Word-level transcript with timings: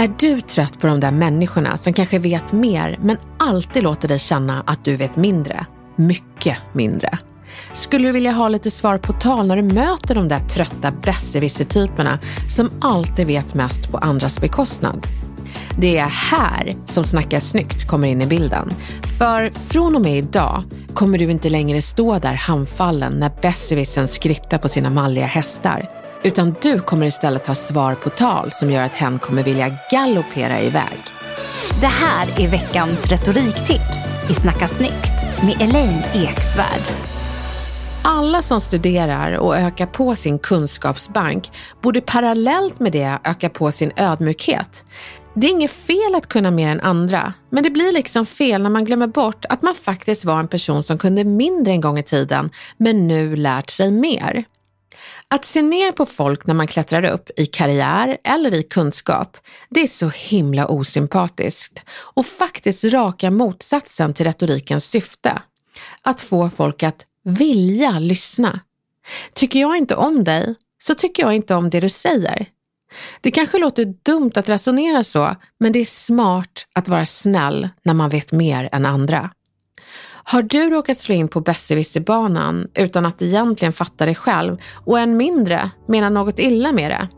Är 0.00 0.14
du 0.18 0.40
trött 0.40 0.80
på 0.80 0.86
de 0.86 1.00
där 1.00 1.10
människorna 1.10 1.76
som 1.76 1.92
kanske 1.92 2.18
vet 2.18 2.52
mer 2.52 2.98
men 3.02 3.16
alltid 3.38 3.82
låter 3.82 4.08
dig 4.08 4.18
känna 4.18 4.62
att 4.66 4.84
du 4.84 4.96
vet 4.96 5.16
mindre? 5.16 5.66
Mycket 5.96 6.56
mindre. 6.72 7.18
Skulle 7.72 8.08
du 8.08 8.12
vilja 8.12 8.32
ha 8.32 8.48
lite 8.48 8.70
svar 8.70 8.98
på 8.98 9.12
tal 9.12 9.46
när 9.46 9.56
du 9.56 9.62
möter 9.62 10.14
de 10.14 10.28
där 10.28 10.40
trötta 10.40 10.92
besserwisser-typerna 11.02 12.18
som 12.48 12.70
alltid 12.80 13.26
vet 13.26 13.54
mest 13.54 13.92
på 13.92 13.98
andras 13.98 14.40
bekostnad? 14.40 15.06
Det 15.78 15.98
är 15.98 16.08
här 16.30 16.74
som 16.86 17.04
Snacka 17.04 17.40
snyggt 17.40 17.86
kommer 17.86 18.08
in 18.08 18.22
i 18.22 18.26
bilden. 18.26 18.70
För 19.18 19.50
från 19.68 19.96
och 19.96 20.02
med 20.02 20.18
idag 20.18 20.62
kommer 20.94 21.18
du 21.18 21.30
inte 21.30 21.50
längre 21.50 21.82
stå 21.82 22.18
där 22.18 22.34
handfallen 22.34 23.12
när 23.12 23.30
besserwissern 23.42 24.08
skrittar 24.08 24.58
på 24.58 24.68
sina 24.68 24.90
malliga 24.90 25.26
hästar. 25.26 25.99
Utan 26.22 26.56
du 26.62 26.80
kommer 26.80 27.06
istället 27.06 27.46
ha 27.46 27.54
svar 27.54 27.94
på 27.94 28.10
tal 28.10 28.52
som 28.52 28.70
gör 28.70 28.82
att 28.82 28.94
hen 28.94 29.18
kommer 29.18 29.42
vilja 29.42 29.76
galoppera 29.90 30.60
iväg. 30.60 30.98
Det 31.80 31.86
här 31.86 32.40
är 32.40 32.50
veckans 32.50 33.10
retoriktips 33.10 34.30
i 34.30 34.34
Snacka 34.34 34.68
snyggt 34.68 35.42
med 35.44 35.68
Elaine 35.68 36.02
Eksvärd. 36.14 36.96
Alla 38.04 38.42
som 38.42 38.60
studerar 38.60 39.32
och 39.32 39.56
ökar 39.56 39.86
på 39.86 40.16
sin 40.16 40.38
kunskapsbank 40.38 41.52
borde 41.82 42.00
parallellt 42.00 42.80
med 42.80 42.92
det 42.92 43.18
öka 43.24 43.48
på 43.48 43.72
sin 43.72 43.92
ödmjukhet. 43.96 44.84
Det 45.34 45.46
är 45.46 45.50
inget 45.50 45.70
fel 45.70 46.14
att 46.14 46.26
kunna 46.26 46.50
mer 46.50 46.68
än 46.68 46.80
andra, 46.80 47.32
men 47.50 47.62
det 47.62 47.70
blir 47.70 47.92
liksom 47.92 48.26
fel 48.26 48.62
när 48.62 48.70
man 48.70 48.84
glömmer 48.84 49.06
bort 49.06 49.44
att 49.48 49.62
man 49.62 49.74
faktiskt 49.74 50.24
var 50.24 50.38
en 50.38 50.48
person 50.48 50.82
som 50.82 50.98
kunde 50.98 51.24
mindre 51.24 51.72
en 51.72 51.80
gång 51.80 51.98
i 51.98 52.02
tiden, 52.02 52.50
men 52.76 53.08
nu 53.08 53.36
lärt 53.36 53.70
sig 53.70 53.90
mer. 53.90 54.44
Att 55.28 55.44
se 55.44 55.62
ner 55.62 55.92
på 55.92 56.06
folk 56.06 56.46
när 56.46 56.54
man 56.54 56.66
klättrar 56.66 57.04
upp 57.04 57.30
i 57.36 57.46
karriär 57.46 58.18
eller 58.24 58.54
i 58.54 58.62
kunskap, 58.62 59.36
det 59.68 59.80
är 59.80 59.86
så 59.86 60.08
himla 60.08 60.66
osympatiskt 60.66 61.82
och 61.90 62.26
faktiskt 62.26 62.84
raka 62.84 63.30
motsatsen 63.30 64.14
till 64.14 64.26
retorikens 64.26 64.84
syfte. 64.84 65.42
Att 66.02 66.20
få 66.20 66.50
folk 66.50 66.82
att 66.82 67.06
vilja 67.24 67.98
lyssna. 67.98 68.60
Tycker 69.34 69.60
jag 69.60 69.76
inte 69.76 69.96
om 69.96 70.24
dig, 70.24 70.54
så 70.82 70.94
tycker 70.94 71.22
jag 71.22 71.34
inte 71.34 71.54
om 71.54 71.70
det 71.70 71.80
du 71.80 71.88
säger. 71.88 72.46
Det 73.20 73.30
kanske 73.30 73.58
låter 73.58 73.84
dumt 73.84 74.32
att 74.34 74.48
resonera 74.48 75.04
så, 75.04 75.36
men 75.60 75.72
det 75.72 75.78
är 75.78 75.84
smart 75.84 76.66
att 76.72 76.88
vara 76.88 77.06
snäll 77.06 77.68
när 77.82 77.94
man 77.94 78.10
vet 78.10 78.32
mer 78.32 78.68
än 78.72 78.86
andra. 78.86 79.30
Har 80.30 80.42
du 80.42 80.70
råkat 80.70 80.98
slå 80.98 81.14
in 81.14 81.28
på 81.28 81.40
besserwisserbanan 81.40 82.68
utan 82.74 83.06
att 83.06 83.22
egentligen 83.22 83.72
fatta 83.72 84.06
det 84.06 84.14
själv 84.14 84.56
och 84.86 84.98
än 84.98 85.16
mindre 85.16 85.70
mena 85.88 86.08
något 86.10 86.38
illa 86.38 86.72
med 86.72 86.90
det? 86.90 87.08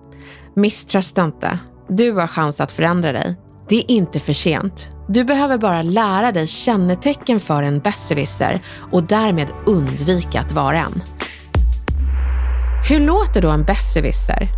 Misströsta 0.56 1.24
inte. 1.24 1.58
Du 1.88 2.12
har 2.12 2.26
chans 2.26 2.60
att 2.60 2.72
förändra 2.72 3.12
dig. 3.12 3.36
Det 3.68 3.76
är 3.76 3.90
inte 3.90 4.20
för 4.20 4.32
sent. 4.32 4.88
Du 5.08 5.24
behöver 5.24 5.58
bara 5.58 5.82
lära 5.82 6.32
dig 6.32 6.46
kännetecken 6.46 7.40
för 7.40 7.62
en 7.62 7.78
besserwisser 7.78 8.60
och 8.92 9.02
därmed 9.02 9.48
undvika 9.66 10.40
att 10.40 10.52
vara 10.52 10.78
en. 10.78 11.02
Hur 12.88 13.00
låter 13.00 13.42
då 13.42 13.50
en 13.50 13.64
besserwisser? 13.64 14.48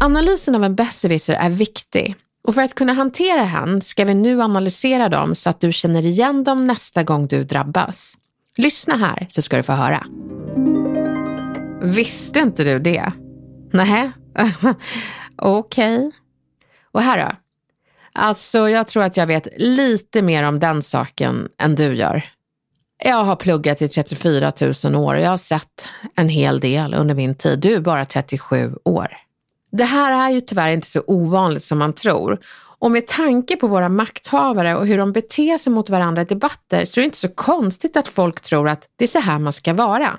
Analysen 0.00 0.54
av 0.54 0.64
en 0.64 0.74
besserwisser 0.74 1.34
är 1.34 1.50
viktig 1.50 2.16
och 2.48 2.54
för 2.54 2.62
att 2.62 2.74
kunna 2.74 2.92
hantera 2.92 3.42
hen 3.42 3.82
ska 3.82 4.04
vi 4.04 4.14
nu 4.14 4.42
analysera 4.42 5.08
dem 5.08 5.34
så 5.34 5.50
att 5.50 5.60
du 5.60 5.72
känner 5.72 6.06
igen 6.06 6.44
dem 6.44 6.66
nästa 6.66 7.02
gång 7.02 7.26
du 7.26 7.44
drabbas. 7.44 8.14
Lyssna 8.56 8.96
här 8.96 9.26
så 9.30 9.42
ska 9.42 9.56
du 9.56 9.62
få 9.62 9.72
höra. 9.72 10.06
Visste 11.82 12.38
inte 12.38 12.64
du 12.64 12.78
det? 12.78 13.12
Nej, 13.72 14.10
okej. 15.36 15.98
Okay. 15.98 16.10
Och 16.92 17.02
här 17.02 17.26
då? 17.26 17.36
Alltså, 18.12 18.68
jag 18.68 18.86
tror 18.86 19.02
att 19.02 19.16
jag 19.16 19.26
vet 19.26 19.48
lite 19.56 20.22
mer 20.22 20.44
om 20.44 20.60
den 20.60 20.82
saken 20.82 21.48
än 21.58 21.74
du 21.74 21.94
gör. 21.94 22.24
Jag 23.04 23.24
har 23.24 23.36
pluggat 23.36 23.82
i 23.82 23.88
34 23.88 24.52
000 24.84 24.94
år 24.94 25.14
och 25.14 25.20
jag 25.20 25.30
har 25.30 25.38
sett 25.38 25.88
en 26.16 26.28
hel 26.28 26.60
del 26.60 26.94
under 26.94 27.14
min 27.14 27.34
tid. 27.34 27.58
Du 27.58 27.74
är 27.74 27.80
bara 27.80 28.06
37 28.06 28.74
år. 28.84 29.27
Det 29.70 29.84
här 29.84 30.26
är 30.26 30.34
ju 30.34 30.40
tyvärr 30.40 30.70
inte 30.70 30.86
så 30.86 31.02
ovanligt 31.06 31.62
som 31.62 31.78
man 31.78 31.92
tror. 31.92 32.38
Och 32.80 32.90
med 32.90 33.06
tanke 33.06 33.56
på 33.56 33.66
våra 33.66 33.88
makthavare 33.88 34.76
och 34.76 34.86
hur 34.86 34.98
de 34.98 35.12
beter 35.12 35.58
sig 35.58 35.72
mot 35.72 35.90
varandra 35.90 36.22
i 36.22 36.24
debatter 36.24 36.84
så 36.84 37.00
är 37.00 37.02
det 37.02 37.04
inte 37.04 37.18
så 37.18 37.28
konstigt 37.28 37.96
att 37.96 38.08
folk 38.08 38.40
tror 38.40 38.68
att 38.68 38.88
det 38.96 39.04
är 39.04 39.08
så 39.08 39.20
här 39.20 39.38
man 39.38 39.52
ska 39.52 39.74
vara. 39.74 40.18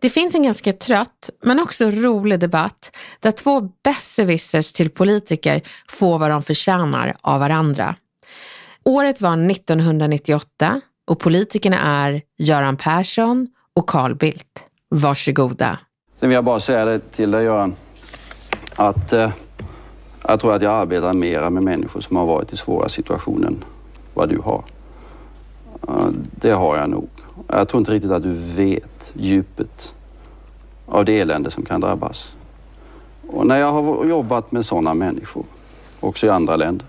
Det 0.00 0.10
finns 0.10 0.34
en 0.34 0.42
ganska 0.42 0.72
trött, 0.72 1.30
men 1.42 1.60
också 1.60 1.90
rolig 1.90 2.40
debatt 2.40 2.96
där 3.20 3.30
två 3.30 3.60
besserwissers 3.84 4.72
till 4.72 4.90
politiker 4.90 5.62
får 5.88 6.18
vad 6.18 6.30
de 6.30 6.42
förtjänar 6.42 7.16
av 7.20 7.40
varandra. 7.40 7.94
Året 8.84 9.20
var 9.20 9.50
1998 9.50 10.80
och 11.06 11.18
politikerna 11.18 11.78
är 11.78 12.22
Göran 12.38 12.76
Persson 12.76 13.48
och 13.76 13.86
Carl 13.86 14.14
Bildt. 14.14 14.64
Varsågoda. 14.88 15.78
Sen 16.16 16.28
vill 16.28 16.34
jag 16.34 16.44
bara 16.44 16.60
säga 16.60 16.84
det 16.84 16.98
till 16.98 17.30
dig 17.30 17.44
Göran, 17.44 17.76
att 18.76 19.12
eh, 19.12 19.30
jag 20.22 20.40
tror 20.40 20.54
att 20.54 20.62
jag 20.62 20.72
arbetar 20.72 21.12
mera 21.12 21.50
med 21.50 21.62
människor 21.62 22.00
som 22.00 22.16
har 22.16 22.26
varit 22.26 22.52
i 22.52 22.56
svåra 22.56 22.88
situationer 22.88 23.46
än 23.46 23.64
vad 24.14 24.28
du 24.28 24.38
har. 24.38 24.62
Eh, 25.88 26.08
det 26.30 26.50
har 26.50 26.76
jag 26.76 26.90
nog. 26.90 27.08
Jag 27.46 27.68
tror 27.68 27.78
inte 27.78 27.92
riktigt 27.92 28.10
att 28.10 28.22
du 28.22 28.32
vet 28.32 29.12
djupet 29.14 29.94
av 30.86 31.04
det 31.04 31.20
elände 31.20 31.50
som 31.50 31.64
kan 31.64 31.80
drabbas. 31.80 32.34
Och 33.26 33.46
när 33.46 33.56
jag 33.56 33.72
har 33.72 34.04
jobbat 34.04 34.52
med 34.52 34.64
sådana 34.64 34.94
människor, 34.94 35.44
också 36.00 36.26
i 36.26 36.30
andra 36.30 36.56
länder, 36.56 36.86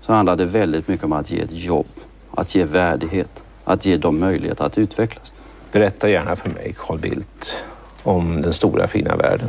så 0.00 0.12
handlar 0.12 0.36
det 0.36 0.44
väldigt 0.44 0.88
mycket 0.88 1.04
om 1.04 1.12
att 1.12 1.30
ge 1.30 1.40
ett 1.40 1.52
jobb, 1.52 1.86
att 2.30 2.54
ge 2.54 2.64
värdighet, 2.64 3.42
att 3.64 3.86
ge 3.86 3.96
dem 3.96 4.18
möjlighet 4.18 4.60
att 4.60 4.78
utvecklas. 4.78 5.32
Berätta 5.72 6.08
gärna 6.08 6.36
för 6.36 6.50
mig, 6.50 6.74
Carl 6.78 6.98
Bildt, 6.98 7.62
om 8.02 8.42
den 8.42 8.52
stora 8.52 8.88
fina 8.88 9.16
världen. 9.16 9.48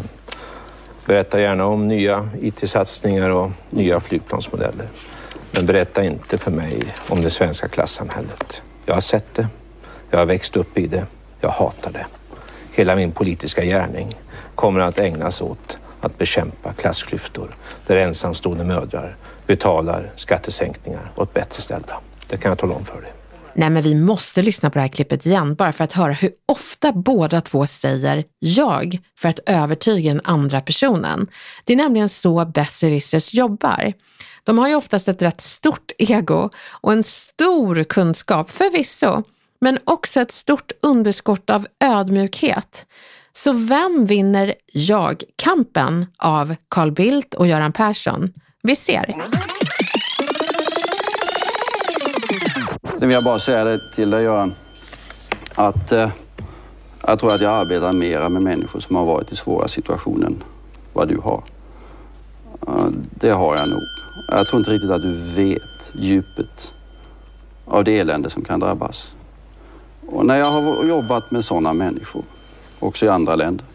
Berätta 1.08 1.40
gärna 1.40 1.66
om 1.66 1.88
nya 1.88 2.30
IT-satsningar 2.42 3.30
och 3.30 3.52
nya 3.70 4.00
flygplansmodeller. 4.00 4.88
Men 5.52 5.66
berätta 5.66 6.04
inte 6.04 6.38
för 6.38 6.52
mig 6.52 6.84
om 7.10 7.22
det 7.22 7.30
svenska 7.30 7.68
klassamhället. 7.68 8.62
Jag 8.86 8.94
har 8.94 9.02
sett 9.02 9.36
det. 9.36 9.48
Jag 10.10 10.20
har 10.20 10.26
växt 10.26 10.58
upp 10.58 10.78
i 10.78 10.88
det. 10.88 11.06
Jag 11.42 11.50
hatar 11.50 11.92
det. 11.92 12.06
Hela 12.72 12.96
min 12.96 13.12
politiska 13.12 13.64
gärning 13.66 14.16
kommer 14.56 14.80
att 14.80 14.98
ägnas 14.98 15.42
åt 15.42 15.78
att 16.02 16.18
bekämpa 16.18 16.74
klassklyftor 16.74 17.56
där 17.88 17.96
ensamstående 17.96 18.64
mödrar 18.64 19.16
betalar 19.46 20.12
skattesänkningar 20.16 21.12
åt 21.16 21.34
bättre 21.34 21.62
ställda. 21.62 22.00
Det 22.28 22.38
kan 22.38 22.50
jag 22.50 22.58
tala 22.58 22.76
om 22.76 22.86
för 22.86 23.02
dig. 23.02 23.12
Nej, 23.58 23.70
men 23.70 23.84
vi 23.84 23.96
måste 23.96 24.42
lyssna 24.42 24.70
på 24.70 24.74
det 24.74 24.82
här 24.82 24.88
klippet 24.88 25.26
igen 25.26 25.56
bara 25.56 25.74
för 25.74 25.84
att 25.84 25.94
höra 25.94 26.14
hur 26.14 26.32
ofta 26.46 26.92
båda 26.92 27.42
två 27.42 27.68
säger 27.68 28.24
jag 28.40 29.00
för 29.20 29.30
att 29.30 29.40
övertyga 29.46 30.14
den 30.14 30.22
andra 30.24 30.62
personen. 30.62 31.28
Det 31.64 31.74
är 31.74 31.78
nämligen 31.78 32.10
så 32.10 32.46
besserwissers 32.46 33.34
jobbar. 33.34 33.94
De 34.44 34.58
har 34.58 34.68
ju 34.68 34.76
oftast 34.76 35.08
ett 35.08 35.22
rätt 35.22 35.42
stort 35.42 35.92
ego 35.98 36.50
och 36.70 36.94
en 36.94 37.04
stor 37.04 37.84
kunskap, 37.84 38.52
förvisso, 38.52 39.24
men 39.62 39.80
också 39.84 40.22
ett 40.22 40.32
stort 40.32 40.72
underskott 40.82 41.50
av 41.50 41.68
ödmjukhet. 41.80 42.86
Så 43.34 43.54
vem 43.54 44.06
vinner 44.06 44.54
jag-kampen 44.74 46.06
av 46.18 46.56
Carl 46.70 46.92
Bildt 46.92 47.34
och 47.34 47.48
Göran 47.48 47.72
Persson? 47.72 48.34
Vi 48.64 48.76
ser. 48.76 49.16
Sen 53.00 53.08
vill 53.08 53.16
jag 53.16 53.24
bara 53.24 53.40
säga 53.40 53.64
det 53.64 53.80
till 53.94 54.10
dig 54.10 54.24
Göran, 54.24 54.56
att 55.56 55.92
eh, 55.92 56.10
jag 57.08 57.20
tror 57.20 57.34
att 57.34 57.42
jag 57.42 57.52
arbetar 57.54 57.94
mera 57.94 58.30
med 58.30 58.42
människor 58.42 58.80
som 58.80 58.96
har 58.96 59.06
varit 59.06 59.32
i 59.32 59.36
svåra 59.36 59.68
situationer 59.68 60.28
än 60.28 60.44
vad 60.94 61.08
du 61.08 61.18
har. 61.18 61.44
Eh, 62.68 62.88
det 62.92 63.30
har 63.30 63.56
jag 63.56 63.70
nog. 63.70 63.82
Jag 64.28 64.48
tror 64.48 64.60
inte 64.60 64.72
riktigt 64.72 64.92
att 64.92 65.02
du 65.02 65.12
vet 65.12 65.92
djupet 65.94 66.74
av 67.66 67.84
det 67.84 68.00
elände 68.00 68.30
som 68.30 68.44
kan 68.44 68.60
drabbas. 68.60 69.16
Och 70.08 70.26
när 70.26 70.36
jag 70.36 70.52
har 70.52 70.84
jobbat 70.84 71.32
med 71.32 71.46
sådana 71.46 71.74
människor, 71.74 72.24
också 72.80 73.06
i 73.06 73.10
andra 73.10 73.36
länder, 73.36 73.66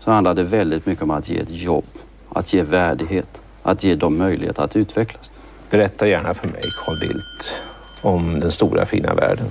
så 0.00 0.10
handlar 0.10 0.34
det 0.34 0.42
väldigt 0.42 0.86
mycket 0.86 1.02
om 1.02 1.10
att 1.10 1.28
ge 1.28 1.38
ett 1.38 1.50
jobb, 1.50 1.86
att 2.28 2.52
ge 2.52 2.62
värdighet, 2.62 3.42
att 3.62 3.84
ge 3.84 3.94
dem 3.94 4.18
möjlighet 4.18 4.58
att 4.58 4.76
utvecklas. 4.76 5.30
Berätta 5.70 6.08
gärna 6.08 6.34
för 6.34 6.48
mig, 6.48 6.62
Carl 6.84 7.00
Bildt, 7.00 7.62
om 8.02 8.40
den 8.40 8.52
stora 8.52 8.86
fina 8.86 9.14
världen. 9.14 9.50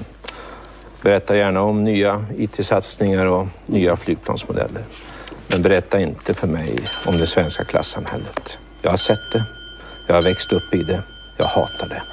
Berätta 1.02 1.36
gärna 1.36 1.62
om 1.62 1.84
nya 1.84 2.26
IT-satsningar 2.38 3.26
och 3.26 3.48
nya 3.66 3.96
flygplansmodeller. 3.96 4.84
Men 5.48 5.62
berätta 5.62 6.00
inte 6.00 6.34
för 6.34 6.48
mig 6.48 6.80
om 7.06 7.18
det 7.18 7.28
svenska 7.28 7.64
klassamhället. 7.64 8.58
Jag 8.82 8.90
har 8.90 8.98
sett 8.98 9.32
det. 9.34 9.44
Jag 10.08 10.16
har 10.16 10.22
växt 10.22 10.54
upp 10.54 10.74
i 10.74 10.84
det. 10.84 11.04
Jag 11.38 11.46
hatar 11.46 11.88
det. 11.90 12.04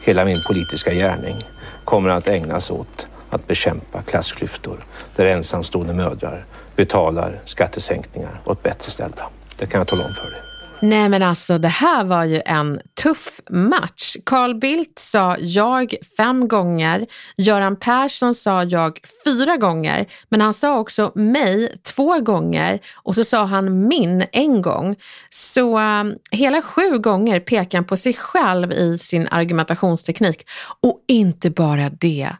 Hela 0.00 0.24
min 0.24 0.42
politiska 0.48 0.94
gärning 0.94 1.36
kommer 1.84 2.10
att 2.10 2.28
ägnas 2.28 2.70
åt 2.70 3.06
att 3.30 3.46
bekämpa 3.46 4.02
klassklyftor 4.02 4.84
där 5.16 5.24
ensamstående 5.26 5.94
mödrar 5.94 6.44
betalar 6.76 7.38
skattesänkningar 7.44 8.40
åt 8.44 8.62
bättre 8.62 8.90
ställda. 8.90 9.28
Det 9.58 9.66
kan 9.66 9.78
jag 9.78 9.88
tala 9.88 10.04
om 10.04 10.14
för 10.14 10.30
dig. 10.30 10.53
Nej 10.84 11.08
men 11.08 11.22
alltså 11.22 11.58
det 11.58 11.68
här 11.68 12.04
var 12.04 12.24
ju 12.24 12.42
en 12.46 12.80
tuff 13.02 13.40
match. 13.50 14.16
Carl 14.26 14.54
Bildt 14.54 14.98
sa 14.98 15.36
jag 15.38 15.94
fem 16.16 16.48
gånger, 16.48 17.06
Göran 17.36 17.76
Persson 17.76 18.34
sa 18.34 18.62
jag 18.62 18.98
fyra 19.24 19.56
gånger, 19.56 20.06
men 20.28 20.40
han 20.40 20.54
sa 20.54 20.78
också 20.78 21.12
mig 21.14 21.78
två 21.82 22.20
gånger 22.20 22.80
och 22.94 23.14
så 23.14 23.24
sa 23.24 23.44
han 23.44 23.88
min 23.88 24.24
en 24.32 24.62
gång. 24.62 24.96
Så 25.30 25.78
um, 25.78 26.14
hela 26.30 26.62
sju 26.62 26.98
gånger 26.98 27.40
pekar 27.40 27.78
han 27.78 27.84
på 27.84 27.96
sig 27.96 28.14
själv 28.14 28.72
i 28.72 28.98
sin 28.98 29.28
argumentationsteknik. 29.30 30.46
Och 30.80 31.00
inte 31.08 31.50
bara 31.50 31.90
det, 31.90 32.30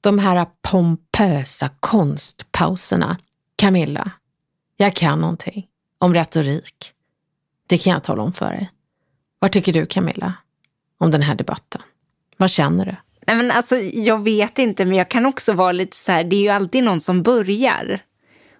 de 0.00 0.18
här 0.18 0.46
pompösa 0.62 1.70
konstpauserna. 1.80 3.16
Camilla, 3.56 4.10
jag 4.76 4.96
kan 4.96 5.20
någonting 5.20 5.66
om 5.98 6.14
retorik. 6.14 6.93
Det 7.74 7.78
kan 7.78 7.92
jag 7.92 8.04
tala 8.04 8.22
om 8.22 8.32
för 8.32 8.50
dig. 8.50 8.70
Vad 9.38 9.52
tycker 9.52 9.72
du 9.72 9.86
Camilla 9.86 10.32
om 10.98 11.10
den 11.10 11.22
här 11.22 11.34
debatten? 11.34 11.82
Vad 12.36 12.50
känner 12.50 12.84
du? 12.84 12.96
Nej, 13.26 13.36
men 13.36 13.50
alltså, 13.50 13.76
jag 13.76 14.24
vet 14.24 14.58
inte, 14.58 14.84
men 14.84 14.98
jag 14.98 15.08
kan 15.08 15.26
också 15.26 15.52
vara 15.52 15.72
lite 15.72 15.96
så 15.96 16.12
här, 16.12 16.24
det 16.24 16.36
är 16.36 16.40
ju 16.40 16.48
alltid 16.48 16.84
någon 16.84 17.00
som 17.00 17.22
börjar. 17.22 18.00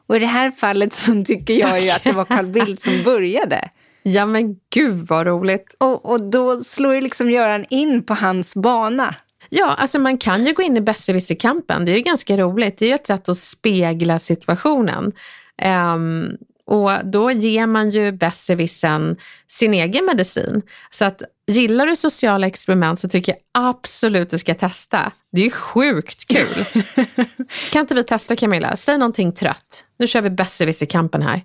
Och 0.06 0.16
i 0.16 0.18
det 0.18 0.26
här 0.26 0.50
fallet 0.50 0.92
så 0.92 1.24
tycker 1.24 1.54
jag 1.54 1.80
ju 1.80 1.90
att 1.90 2.04
det 2.04 2.12
var 2.12 2.24
Carl 2.24 2.46
Bildt 2.46 2.82
som 2.82 3.02
började. 3.02 3.68
Ja 4.02 4.26
men 4.26 4.56
gud 4.74 5.06
vad 5.08 5.26
roligt. 5.26 5.74
Och, 5.78 6.10
och 6.10 6.22
då 6.22 6.64
slår 6.64 6.94
ju 6.94 7.00
liksom 7.00 7.30
Göran 7.30 7.64
in 7.70 8.02
på 8.02 8.14
hans 8.14 8.54
bana. 8.54 9.14
Ja, 9.48 9.74
alltså 9.78 9.98
man 9.98 10.18
kan 10.18 10.46
ju 10.46 10.52
gå 10.52 10.62
in 10.62 10.76
i 10.76 10.80
besserwisser-kampen. 10.80 11.84
Det 11.84 11.92
är 11.92 11.96
ju 11.96 12.02
ganska 12.02 12.36
roligt. 12.36 12.78
Det 12.78 12.84
är 12.84 12.88
ju 12.88 12.94
ett 12.94 13.06
sätt 13.06 13.28
att 13.28 13.36
spegla 13.36 14.18
situationen. 14.18 15.12
Um, 15.94 16.36
och 16.66 16.90
då 17.04 17.30
ger 17.30 17.66
man 17.66 17.90
ju 17.90 18.12
besserwissern 18.12 19.16
sin 19.46 19.74
egen 19.74 20.06
medicin. 20.06 20.62
Så 20.90 21.04
att 21.04 21.22
gillar 21.46 21.86
du 21.86 21.96
sociala 21.96 22.46
experiment 22.46 23.00
så 23.00 23.08
tycker 23.08 23.32
jag 23.32 23.40
absolut 23.68 24.30
du 24.30 24.38
ska 24.38 24.54
testa. 24.54 25.12
Det 25.32 25.40
är 25.40 25.44
ju 25.44 25.50
sjukt 25.50 26.28
kul. 26.28 26.64
kan 27.72 27.80
inte 27.80 27.94
vi 27.94 28.04
testa 28.04 28.36
Camilla? 28.36 28.76
Säg 28.76 28.98
någonting 28.98 29.32
trött. 29.32 29.84
Nu 29.98 30.06
kör 30.06 30.22
vi 30.22 30.30
besserwisser-kampen 30.30 31.22
här. 31.22 31.44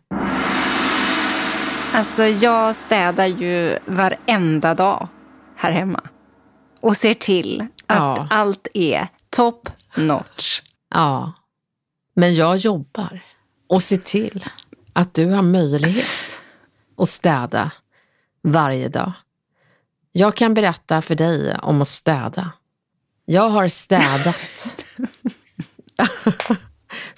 Alltså 1.94 2.24
jag 2.24 2.76
städar 2.76 3.26
ju 3.26 3.78
varenda 3.86 4.74
dag 4.74 5.08
här 5.56 5.72
hemma. 5.72 6.02
Och 6.82 6.98
ser 6.98 7.14
till 7.14 7.62
att 7.88 7.98
ja. 7.98 8.28
allt 8.30 8.68
är 8.74 9.08
top 9.30 9.70
notch. 9.96 10.62
Ja, 10.96 11.34
men 12.16 12.36
jag 12.36 12.58
jobbar 12.58 13.22
och 13.70 13.84
ser 13.84 13.98
till 13.98 14.46
att 15.00 15.14
du 15.14 15.26
har 15.26 15.42
möjlighet 15.42 16.42
att 16.98 17.10
städa 17.10 17.72
varje 18.44 18.88
dag. 18.88 19.12
Jag 20.12 20.36
kan 20.36 20.54
berätta 20.54 21.02
för 21.02 21.16
dig 21.16 21.56
om 21.62 21.82
att 21.82 21.90
städa. 21.90 22.52
Jag 23.26 23.50
har 23.50 23.68
städat. 23.68 24.84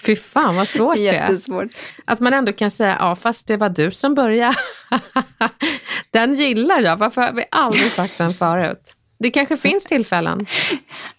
Fy 0.00 0.16
fan 0.16 0.56
vad 0.56 0.68
svårt 0.68 0.96
det 0.96 1.08
är. 1.08 1.68
Att 2.04 2.20
man 2.20 2.32
ändå 2.34 2.52
kan 2.52 2.70
säga, 2.70 2.96
ja 3.00 3.16
fast 3.16 3.46
det 3.46 3.56
var 3.56 3.68
du 3.68 3.90
som 3.90 4.14
började. 4.14 4.56
den 6.10 6.34
gillar 6.34 6.80
jag, 6.80 6.96
varför 6.96 7.20
har 7.20 7.32
vi 7.32 7.44
aldrig 7.50 7.92
sagt 7.92 8.18
den 8.18 8.34
förut? 8.34 8.96
Det 9.18 9.30
kanske 9.30 9.56
finns 9.56 9.84
tillfällen. 9.84 10.46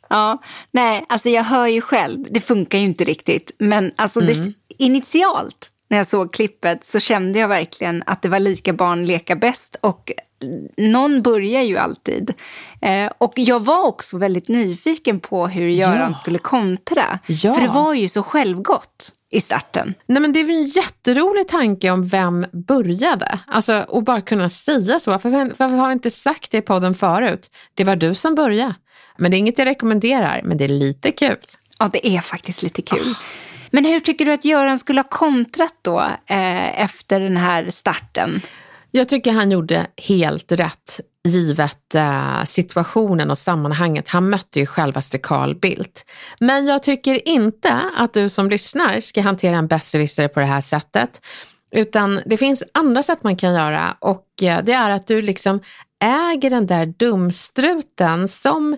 Ja, 0.10 0.44
nej, 0.72 1.06
alltså 1.10 1.30
jag 1.30 1.44
hör 1.44 1.68
ju 1.68 1.82
själv, 1.82 2.28
det 2.32 2.42
funkar 2.42 2.78
ju 2.78 2.86
inte 2.86 3.04
riktigt. 3.04 3.52
Men 3.60 3.92
alltså 3.96 4.22
mm. 4.22 4.44
det, 4.44 4.54
initialt 4.78 5.73
när 5.94 5.98
jag 5.98 6.08
såg 6.08 6.34
klippet 6.34 6.86
så 6.86 7.00
kände 7.00 7.40
jag 7.40 7.48
verkligen 7.48 8.04
att 8.06 8.22
det 8.22 8.30
var 8.30 8.40
lika 8.40 8.74
barn 8.74 9.06
leka 9.06 9.36
bäst. 9.36 9.76
Och 9.82 10.12
någon 10.78 11.22
börjar 11.22 11.62
ju 11.62 11.78
alltid. 11.78 12.34
Eh, 12.82 13.12
och 13.18 13.34
jag 13.36 13.60
var 13.60 13.88
också 13.88 14.18
väldigt 14.18 14.48
nyfiken 14.48 15.20
på 15.20 15.48
hur 15.48 15.68
Göran 15.68 16.12
ja. 16.12 16.20
skulle 16.20 16.40
kontra. 16.40 17.20
Ja. 17.28 17.54
För 17.54 17.62
det 17.62 17.68
var 17.68 17.94
ju 17.94 18.08
så 18.08 18.24
självgott 18.24 19.12
i 19.32 19.42
starten. 19.42 19.94
Nej, 20.06 20.22
men 20.22 20.34
det 20.34 20.40
är 20.40 20.50
en 20.50 20.68
jätterolig 20.68 21.48
tanke 21.48 21.92
om 21.92 22.08
vem 22.08 22.46
började. 22.52 23.40
Alltså, 23.48 23.86
och 23.88 24.04
bara 24.04 24.22
kunna 24.22 24.50
säga 24.50 25.00
så. 25.00 25.12
Varför, 25.12 25.30
varför 25.30 25.76
har 25.76 25.86
jag 25.86 25.92
inte 25.92 26.12
sagt 26.12 26.52
det 26.52 26.58
i 26.58 26.62
podden 26.62 26.96
förut? 26.96 27.50
Det 27.74 27.84
var 27.84 27.96
du 27.96 28.16
som 28.16 28.36
började. 28.36 28.76
Men 29.18 29.32
det 29.32 29.38
är 29.38 29.40
inget 29.40 29.58
jag 29.58 29.66
rekommenderar, 29.66 30.42
men 30.44 30.58
det 30.58 30.64
är 30.64 30.68
lite 30.68 31.12
kul. 31.12 31.38
Ja, 31.80 31.90
det 31.94 32.08
är 32.08 32.22
faktiskt 32.22 32.64
lite 32.64 32.82
kul. 32.82 33.02
Oh. 33.02 33.18
Men 33.76 33.86
hur 33.86 34.00
tycker 34.00 34.26
du 34.26 34.34
att 34.34 34.46
Göran 34.46 34.80
skulle 34.80 35.00
ha 35.00 35.08
kontrat 35.10 35.76
då 35.82 36.00
eh, 36.26 36.82
efter 36.82 37.20
den 37.20 37.38
här 37.38 37.70
starten? 37.70 38.42
Jag 38.92 39.10
tycker 39.10 39.32
han 39.32 39.52
gjorde 39.52 39.88
helt 39.98 40.52
rätt 40.52 41.00
givet 41.28 41.96
eh, 41.96 42.44
situationen 42.46 43.32
och 43.32 43.38
sammanhanget. 43.38 44.10
Han 44.10 44.30
mötte 44.30 44.60
ju 44.60 44.66
självaste 44.66 45.18
Carl 45.18 45.56
Bildt. 45.56 46.06
Men 46.40 46.66
jag 46.66 46.84
tycker 46.84 47.28
inte 47.28 47.82
att 47.98 48.14
du 48.14 48.30
som 48.30 48.50
lyssnar 48.50 49.00
ska 49.00 49.22
hantera 49.22 49.58
en 49.58 49.68
besserwisser 49.68 50.28
på 50.28 50.40
det 50.40 50.46
här 50.46 50.62
sättet. 50.62 51.26
Utan 51.72 52.22
det 52.26 52.38
finns 52.38 52.64
andra 52.72 53.04
sätt 53.04 53.24
man 53.24 53.38
kan 53.38 53.54
göra 53.54 53.98
och 54.00 54.28
eh, 54.44 54.64
det 54.64 54.74
är 54.74 54.90
att 54.90 55.08
du 55.08 55.22
liksom 55.22 55.60
äger 56.04 56.50
den 56.50 56.68
där 56.68 56.86
dumstruten 56.86 58.28
som 58.28 58.78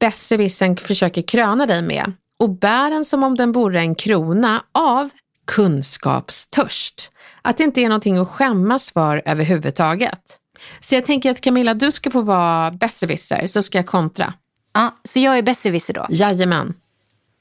besserwissern 0.00 0.76
försöker 0.76 1.22
kröna 1.22 1.66
dig 1.66 1.82
med 1.82 2.12
och 2.42 2.50
bär 2.50 2.90
den 2.90 3.04
som 3.04 3.24
om 3.24 3.34
den 3.34 3.52
vore 3.52 3.80
en 3.80 3.94
krona 3.94 4.64
av 4.72 5.10
kunskapstörst. 5.46 7.10
Att 7.42 7.56
det 7.56 7.64
inte 7.64 7.80
är 7.80 7.88
någonting 7.88 8.18
att 8.18 8.28
skämmas 8.28 8.90
för 8.90 9.22
överhuvudtaget. 9.24 10.38
Så 10.80 10.94
jag 10.94 11.06
tänker 11.06 11.30
att 11.30 11.40
Camilla, 11.40 11.74
du 11.74 11.92
ska 11.92 12.10
få 12.10 12.22
vara 12.22 12.70
besserwisser 12.70 13.46
så 13.46 13.62
ska 13.62 13.78
jag 13.78 13.86
kontra. 13.86 14.34
Ja, 14.74 14.96
så 15.04 15.18
jag 15.20 15.38
är 15.38 15.42
besserwisser 15.42 15.94
då? 15.94 16.06
Jajamän. 16.10 16.74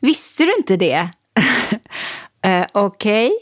Visste 0.02 0.44
du 0.44 0.54
inte 0.58 0.78
det? 0.78 1.10
uh, 2.48 2.66
Okej. 2.74 3.28
Okay. 3.28 3.38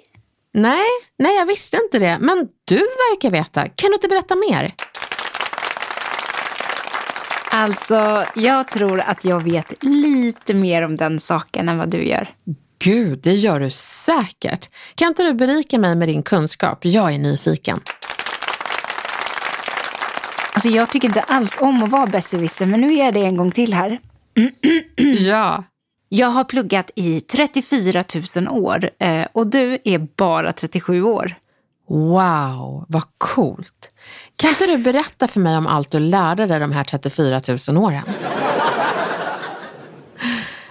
Nej, 0.54 0.88
nej, 1.20 1.36
jag 1.36 1.46
visste 1.46 1.78
inte 1.78 2.00
det. 2.00 2.18
Men 2.20 2.48
du 2.66 2.75
verkar 2.75 3.32
veta. 3.32 3.68
Kan 3.68 3.89
du 3.89 3.94
inte 3.94 4.08
berätta 4.08 4.36
mer? 4.36 4.74
Alltså, 7.51 8.25
jag 8.36 8.68
tror 8.68 9.00
att 9.00 9.25
jag 9.25 9.44
vet 9.44 9.84
lite 9.84 10.53
mer 10.53 10.82
om 10.82 10.96
den 10.96 11.20
saken 11.20 11.70
än 11.70 11.77
vad 11.77 11.89
du 11.89 12.08
gör. 12.08 12.29
Gud, 12.84 13.20
det 13.24 13.34
gör 13.34 13.60
du 13.60 13.72
säkert. 13.72 14.70
Kan 14.96 15.08
inte 15.08 15.24
du 15.24 15.34
berika 15.34 15.79
mig 15.79 15.96
med 15.96 16.08
din 16.08 16.24
kunskap? 16.24 16.86
Jag 16.86 17.13
är 17.13 17.18
nyfiken. 17.18 17.79
Alltså, 20.53 20.70
jag 20.70 20.89
tycker 20.89 21.08
inte 21.08 21.22
alls 21.22 21.58
om 21.60 21.84
att 21.84 21.89
vara 21.89 22.08
besserwisser, 22.08 22.65
men 22.65 22.82
nu 22.82 22.94
är 22.94 23.12
det 23.12 23.20
en 23.20 23.38
gång 23.38 23.51
till 23.51 23.74
här. 23.74 24.00
ja. 25.20 25.63
Jag 26.10 26.27
har 26.27 26.44
pluggat 26.44 26.91
i 26.96 27.22
34 27.22 28.03
000 28.36 28.48
år 28.48 28.89
eh, 29.00 29.27
och 29.32 29.48
du 29.48 29.77
är 29.84 30.08
bara 30.15 30.53
37 30.53 31.03
år. 31.03 31.36
Wow, 31.89 32.86
vad 32.88 33.03
coolt. 33.17 33.96
Kan 34.36 34.50
inte 34.50 34.65
du 34.67 34.77
berätta 34.77 35.27
för 35.27 35.39
mig 35.39 35.58
om 35.58 35.67
allt 35.67 35.91
du 35.91 36.00
lärde 36.00 36.48
dig 36.48 36.60
de 36.60 36.72
här 36.72 36.84
34 36.84 37.41
000 37.67 37.84
åren? 37.84 38.03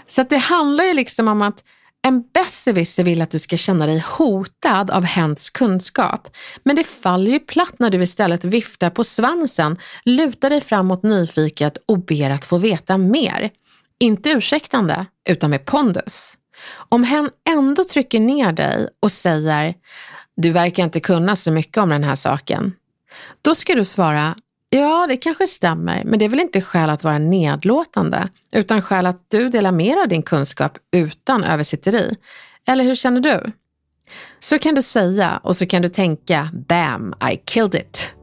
Så 0.06 0.22
det 0.22 0.36
handlar 0.36 0.84
ju 0.84 0.94
liksom 0.94 1.28
om 1.28 1.42
att 1.42 1.64
En 2.02 2.24
besserwisser 2.34 3.04
vill 3.04 3.22
att 3.22 3.30
du 3.30 3.38
ska 3.38 3.56
känna 3.56 3.86
dig 3.86 4.04
hotad 4.18 4.90
av 4.90 5.04
hens 5.04 5.50
kunskap, 5.50 6.28
men 6.62 6.76
det 6.76 6.84
faller 6.84 7.30
ju 7.30 7.38
platt 7.38 7.74
när 7.78 7.90
du 7.90 8.02
istället 8.02 8.44
viftar 8.44 8.90
på 8.90 9.04
svansen, 9.04 9.78
lutar 10.04 10.50
dig 10.50 10.60
framåt 10.60 11.02
nyfiket 11.02 11.78
och 11.86 11.98
ber 11.98 12.30
att 12.30 12.44
få 12.44 12.58
veta 12.58 12.98
mer. 12.98 13.50
Inte 13.98 14.30
ursäktande, 14.30 15.06
utan 15.28 15.50
med 15.50 15.64
pondus. 15.64 16.34
Om 16.88 17.04
hen 17.04 17.30
ändå 17.48 17.84
trycker 17.84 18.20
ner 18.20 18.52
dig 18.52 18.88
och 19.02 19.12
säger 19.12 19.74
du 20.42 20.50
verkar 20.50 20.84
inte 20.84 21.00
kunna 21.00 21.36
så 21.36 21.50
mycket 21.50 21.76
om 21.76 21.88
den 21.88 22.04
här 22.04 22.14
saken. 22.14 22.72
Då 23.42 23.54
ska 23.54 23.74
du 23.74 23.84
svara 23.84 24.34
Ja, 24.70 25.06
det 25.08 25.16
kanske 25.16 25.46
stämmer, 25.46 26.04
men 26.04 26.18
det 26.18 26.24
är 26.24 26.28
väl 26.28 26.40
inte 26.40 26.60
skäl 26.60 26.90
att 26.90 27.04
vara 27.04 27.18
nedlåtande, 27.18 28.28
utan 28.52 28.82
skäl 28.82 29.06
att 29.06 29.26
du 29.28 29.48
delar 29.48 29.72
mer 29.72 29.96
av 30.02 30.08
din 30.08 30.22
kunskap 30.22 30.78
utan 30.92 31.44
översitteri. 31.44 32.14
Eller 32.66 32.84
hur 32.84 32.94
känner 32.94 33.20
du? 33.20 33.44
Så 34.40 34.58
kan 34.58 34.74
du 34.74 34.82
säga 34.82 35.40
och 35.42 35.56
så 35.56 35.66
kan 35.66 35.82
du 35.82 35.88
tänka 35.88 36.48
“Bam, 36.68 37.14
I 37.32 37.36
killed 37.36 37.74
it”. 37.74 38.17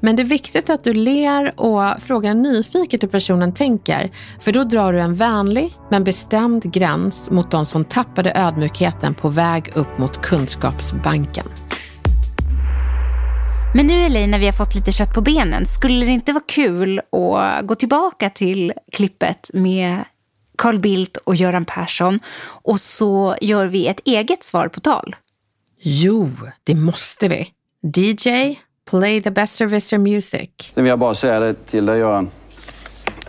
Men 0.00 0.16
det 0.16 0.22
är 0.22 0.24
viktigt 0.24 0.70
att 0.70 0.84
du 0.84 0.94
ler 0.94 1.60
och 1.60 2.02
frågar 2.02 2.34
nyfiket 2.34 3.02
hur 3.02 3.08
personen 3.08 3.54
tänker, 3.54 4.10
för 4.40 4.52
då 4.52 4.64
drar 4.64 4.92
du 4.92 5.00
en 5.00 5.14
vänlig 5.14 5.72
men 5.90 6.04
bestämd 6.04 6.72
gräns 6.72 7.30
mot 7.30 7.50
de 7.50 7.66
som 7.66 7.84
tappade 7.84 8.32
ödmjukheten 8.34 9.14
på 9.14 9.28
väg 9.28 9.72
upp 9.74 9.98
mot 9.98 10.22
kunskapsbanken. 10.22 11.44
Men 13.74 13.86
nu 13.86 13.94
Elaine, 13.94 14.30
när 14.30 14.38
vi 14.38 14.46
har 14.46 14.52
fått 14.52 14.74
lite 14.74 14.92
kött 14.92 15.14
på 15.14 15.20
benen, 15.20 15.66
skulle 15.66 16.06
det 16.06 16.12
inte 16.12 16.32
vara 16.32 16.44
kul 16.46 16.98
att 16.98 17.66
gå 17.66 17.74
tillbaka 17.74 18.30
till 18.30 18.72
klippet 18.92 19.50
med 19.54 20.04
Carl 20.58 20.78
Bildt 20.78 21.16
och 21.16 21.34
Göran 21.36 21.64
Persson 21.64 22.20
och 22.46 22.80
så 22.80 23.36
gör 23.40 23.66
vi 23.66 23.86
ett 23.86 24.00
eget 24.04 24.44
svar 24.44 24.68
på 24.68 24.80
tal? 24.80 25.16
Jo, 25.82 26.30
det 26.64 26.74
måste 26.74 27.28
vi. 27.28 27.48
DJ, 27.94 28.56
play 28.90 29.22
the 29.22 29.30
best 29.30 29.56
service 29.56 29.92
music. 29.92 30.50
Sen 30.74 30.84
vill 30.84 30.88
jag 30.88 30.98
bara 30.98 31.14
säga 31.14 31.40
det 31.40 31.66
till 31.66 31.86
dig 31.86 31.98
Göran, 31.98 32.30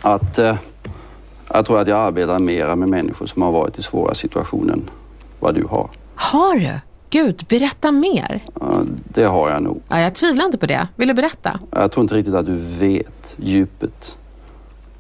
att 0.01 0.39
eh, 0.39 0.55
jag 1.53 1.65
tror 1.65 1.79
att 1.79 1.87
jag 1.87 1.99
arbetar 1.99 2.39
mera 2.39 2.75
med 2.75 2.89
människor 2.89 3.25
som 3.25 3.41
har 3.41 3.51
varit 3.51 3.79
i 3.79 3.81
svåra 3.81 4.15
situationer 4.15 4.73
än 4.73 4.89
vad 5.39 5.55
du 5.55 5.63
har. 5.63 5.89
Har 6.15 6.59
du? 6.59 6.79
Gud, 7.09 7.45
berätta 7.49 7.91
mer. 7.91 8.43
Ja, 8.59 8.81
det 9.13 9.23
har 9.23 9.49
jag 9.49 9.63
nog. 9.63 9.81
Ja, 9.89 9.99
jag 9.99 10.15
tvivlar 10.15 10.45
inte 10.45 10.57
på 10.57 10.65
det. 10.65 10.87
Vill 10.95 11.07
du 11.07 11.13
berätta? 11.13 11.59
Jag 11.71 11.91
tror 11.91 12.03
inte 12.03 12.15
riktigt 12.15 12.33
att 12.33 12.45
du 12.45 12.55
vet 12.55 13.35
djupet 13.37 14.17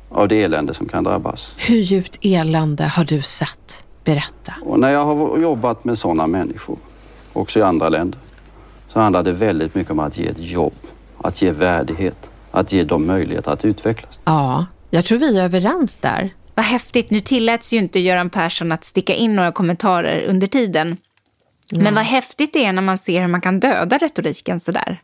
av 0.09 0.27
det 0.27 0.43
elände 0.43 0.73
som 0.73 0.87
kan 0.87 1.03
drabbas. 1.03 1.53
Hur 1.57 1.75
djupt 1.75 2.17
elände 2.21 2.83
har 2.83 3.03
du 3.03 3.21
sett? 3.21 3.85
Berätta. 4.03 4.53
Och 4.65 4.79
när 4.79 4.89
jag 4.89 5.05
har 5.05 5.37
jobbat 5.37 5.83
med 5.83 5.97
sådana 5.97 6.27
människor, 6.27 6.77
också 7.33 7.59
i 7.59 7.61
andra 7.61 7.89
länder, 7.89 8.19
så 8.93 8.99
handlar 8.99 9.23
det 9.23 9.31
väldigt 9.31 9.75
mycket 9.75 9.91
om 9.91 9.99
att 9.99 10.17
ge 10.17 10.27
ett 10.27 10.39
jobb, 10.39 10.75
att 11.17 11.41
ge 11.41 11.51
värdighet, 11.51 12.29
att 12.51 12.71
ge 12.71 12.83
dem 12.83 13.07
möjlighet 13.07 13.47
att 13.47 13.65
utvecklas. 13.65 14.19
Ja, 14.25 14.65
jag 14.89 15.05
tror 15.05 15.17
vi 15.17 15.37
är 15.37 15.43
överens 15.43 15.97
där. 15.97 16.33
Vad 16.55 16.65
häftigt. 16.65 17.09
Nu 17.09 17.19
tilläts 17.19 17.73
ju 17.73 17.77
inte 17.77 17.99
Göran 17.99 18.29
Persson 18.29 18.71
att 18.71 18.83
sticka 18.83 19.13
in 19.13 19.35
några 19.35 19.51
kommentarer 19.51 20.25
under 20.27 20.47
tiden. 20.47 20.97
Men 21.71 21.95
vad 21.95 22.03
häftigt 22.03 22.53
det 22.53 22.65
är 22.65 22.73
när 22.73 22.81
man 22.81 22.97
ser 22.97 23.21
hur 23.21 23.27
man 23.27 23.41
kan 23.41 23.59
döda 23.59 23.97
retoriken 23.97 24.59
sådär. 24.59 25.01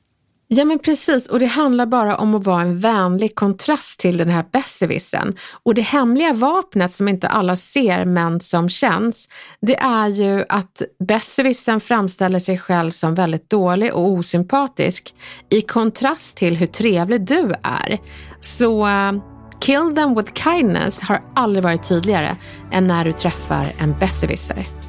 Ja 0.49 0.65
men 0.65 0.79
precis, 0.79 1.27
och 1.27 1.39
det 1.39 1.45
handlar 1.45 1.85
bara 1.85 2.17
om 2.17 2.35
att 2.35 2.45
vara 2.45 2.61
en 2.61 2.79
vänlig 2.79 3.35
kontrast 3.35 3.99
till 3.99 4.17
den 4.17 4.29
här 4.29 4.45
besserwissern. 4.51 5.35
Och 5.63 5.73
det 5.73 5.81
hemliga 5.81 6.33
vapnet 6.33 6.93
som 6.93 7.07
inte 7.07 7.27
alla 7.27 7.55
ser 7.55 8.05
men 8.05 8.39
som 8.39 8.69
känns, 8.69 9.29
det 9.61 9.75
är 9.77 10.07
ju 10.07 10.45
att 10.49 10.81
besserwissern 10.99 11.79
framställer 11.79 12.39
sig 12.39 12.57
själv 12.57 12.91
som 12.91 13.15
väldigt 13.15 13.49
dålig 13.49 13.93
och 13.93 14.07
osympatisk 14.07 15.13
i 15.49 15.61
kontrast 15.61 16.37
till 16.37 16.55
hur 16.55 16.67
trevlig 16.67 17.25
du 17.25 17.53
är. 17.63 17.97
Så 18.39 18.87
uh, 18.87 19.21
kill 19.59 19.95
them 19.95 20.15
with 20.15 20.33
kindness 20.33 21.01
har 21.01 21.21
aldrig 21.35 21.63
varit 21.63 21.87
tydligare 21.87 22.35
än 22.71 22.87
när 22.87 23.05
du 23.05 23.13
träffar 23.13 23.67
en 23.79 23.95
besserwisser. 23.99 24.86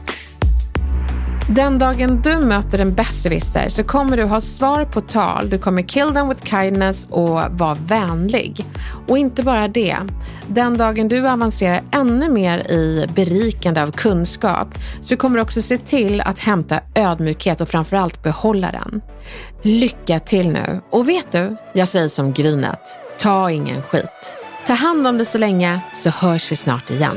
Den 1.51 1.79
dagen 1.79 2.23
du 2.23 2.37
möter 2.37 2.79
en 2.79 2.95
besserwisser 2.95 3.69
så 3.69 3.85
kommer 3.85 4.17
du 4.17 4.25
ha 4.25 4.41
svar 4.41 4.85
på 4.85 5.01
tal, 5.01 5.51
du 5.51 5.59
kommer 5.59 5.83
kill 5.83 6.15
them 6.15 6.29
with 6.29 6.45
kindness 6.45 7.07
och 7.11 7.43
vara 7.51 7.75
vänlig. 7.75 8.65
Och 9.07 9.19
inte 9.19 9.43
bara 9.43 9.69
det. 9.69 9.97
Den 10.47 10.79
dagen 10.79 11.09
du 11.09 11.29
avancerar 11.29 11.83
ännu 11.91 12.29
mer 12.29 12.59
i 12.71 13.07
berikande 13.15 13.83
av 13.83 13.93
kunskap 13.93 14.69
så 15.03 15.17
kommer 15.17 15.37
du 15.37 15.43
också 15.43 15.63
se 15.63 15.79
till 15.79 16.21
att 16.21 16.39
hämta 16.39 16.81
ödmjukhet 16.95 17.61
och 17.61 17.69
framförallt 17.69 18.23
behålla 18.23 18.73
den. 18.73 19.01
Lycka 19.63 20.21
till 20.21 20.49
nu! 20.49 20.81
Och 20.91 21.09
vet 21.09 21.33
du, 21.33 21.57
jag 21.73 21.89
säger 21.89 22.09
som 22.09 22.33
Grynet, 22.33 23.01
ta 23.19 23.51
ingen 23.51 23.83
skit. 23.83 24.37
Ta 24.67 24.73
hand 24.73 25.07
om 25.07 25.17
dig 25.17 25.27
så 25.27 25.39
länge 25.39 25.81
så 25.95 26.11
hörs 26.11 26.53
vi 26.53 26.57
snart 26.57 26.91
igen. 26.91 27.17